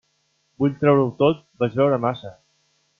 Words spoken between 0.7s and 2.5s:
treure-ho tot: vaig beure massa.